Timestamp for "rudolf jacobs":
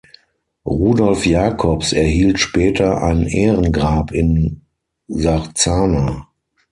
0.65-1.93